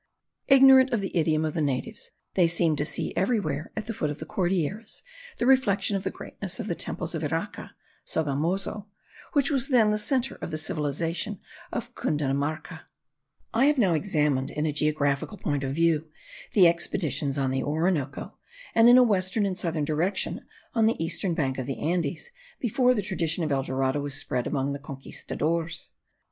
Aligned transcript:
Ignorant 0.47 0.89
of 0.93 1.01
the 1.01 1.15
idiom 1.15 1.45
of 1.45 1.53
the 1.53 1.61
natives, 1.61 2.09
they 2.33 2.47
seemed 2.47 2.79
to 2.79 2.85
see 2.85 3.13
everywhere, 3.15 3.71
at 3.77 3.85
the 3.85 3.93
foot 3.93 4.09
of 4.09 4.17
the 4.17 4.25
Cordilleras, 4.25 5.03
the 5.37 5.45
reflexion 5.45 5.95
of 5.95 6.03
the 6.03 6.09
greatness 6.09 6.59
of 6.59 6.65
the 6.65 6.73
temples 6.73 7.13
of 7.13 7.21
Iraca 7.21 7.73
(Sogamozo), 8.03 8.87
which 9.33 9.51
was 9.51 9.67
then 9.67 9.91
the 9.91 9.99
centre 9.99 10.39
of 10.41 10.49
the 10.49 10.57
civilization 10.57 11.39
of 11.71 11.93
Cundinamarca. 11.93 12.85
I 13.53 13.65
have 13.65 13.77
now 13.77 13.93
examined, 13.93 14.49
in 14.49 14.65
a 14.65 14.71
geographical 14.73 15.37
point 15.37 15.63
of 15.63 15.73
view, 15.75 16.09
the 16.53 16.67
expeditions 16.67 17.37
on 17.37 17.51
the 17.51 17.61
Orinoco, 17.61 18.39
and 18.73 18.89
in 18.89 18.97
a 18.97 19.03
western 19.03 19.45
and 19.45 19.55
southern 19.55 19.85
direction 19.85 20.47
on 20.73 20.87
the 20.87 20.97
eastern 20.97 21.35
back 21.35 21.59
of 21.59 21.67
the 21.67 21.77
Andes, 21.79 22.31
before 22.59 22.95
the 22.95 23.03
tradition 23.03 23.43
of 23.43 23.51
El 23.51 23.61
Dorado 23.61 24.01
was 24.01 24.15
spread 24.15 24.47
among 24.47 24.73
the 24.73 24.79
conquistadores. 24.79 25.91